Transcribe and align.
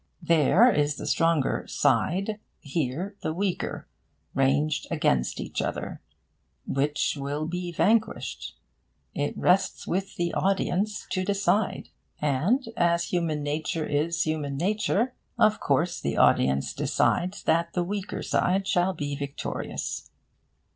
There 0.23 0.67
is 0.71 0.95
the 0.95 1.05
stronger 1.05 1.63
'side,' 1.67 2.39
here 2.59 3.15
the 3.21 3.35
weaker, 3.35 3.87
ranged 4.33 4.87
against 4.89 5.39
each 5.39 5.61
other. 5.61 6.01
Which 6.65 7.15
will 7.17 7.45
be 7.45 7.71
vanquished? 7.71 8.57
It 9.13 9.37
rests 9.37 9.85
with 9.85 10.15
the 10.15 10.33
audience 10.33 11.05
to 11.11 11.23
decide. 11.23 11.89
And, 12.19 12.67
as 12.75 13.09
human 13.13 13.43
nature 13.43 13.85
is 13.85 14.23
human 14.23 14.57
nature, 14.57 15.13
of 15.37 15.59
course 15.59 16.01
the 16.01 16.17
audience 16.17 16.73
decides 16.73 17.43
that 17.43 17.73
the 17.73 17.83
weaker 17.83 18.23
side 18.23 18.67
shall 18.67 18.93
be 18.95 19.15
victorious. 19.15 20.09